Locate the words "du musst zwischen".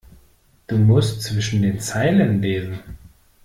0.65-1.61